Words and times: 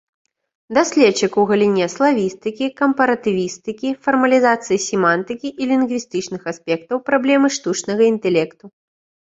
Даследчык 0.77 1.33
у 1.41 1.43
галіне 1.51 1.85
славістыкі, 1.95 2.65
кампаратывістыкі, 2.81 3.89
фармалізацыі 4.09 4.77
семантыкі 4.89 5.47
і 5.63 5.69
лінгвістычных 5.75 6.41
аспектаў 6.55 6.97
праблемы 7.13 7.47
штучнага 7.61 8.03
інтэлекту. 8.13 8.65